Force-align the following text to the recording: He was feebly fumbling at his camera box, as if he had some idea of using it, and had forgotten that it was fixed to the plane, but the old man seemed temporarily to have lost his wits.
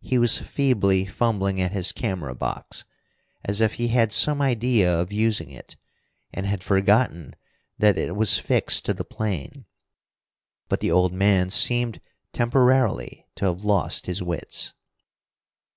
He 0.00 0.18
was 0.18 0.38
feebly 0.38 1.04
fumbling 1.04 1.60
at 1.60 1.72
his 1.72 1.90
camera 1.90 2.32
box, 2.36 2.84
as 3.42 3.60
if 3.60 3.74
he 3.74 3.88
had 3.88 4.12
some 4.12 4.40
idea 4.40 4.96
of 5.00 5.12
using 5.12 5.50
it, 5.50 5.76
and 6.32 6.46
had 6.46 6.62
forgotten 6.62 7.34
that 7.78 7.98
it 7.98 8.14
was 8.14 8.38
fixed 8.38 8.84
to 8.84 8.94
the 8.94 9.02
plane, 9.04 9.64
but 10.68 10.78
the 10.78 10.92
old 10.92 11.12
man 11.12 11.50
seemed 11.50 12.00
temporarily 12.32 13.26
to 13.34 13.46
have 13.46 13.64
lost 13.64 14.06
his 14.06 14.22
wits. 14.22 14.74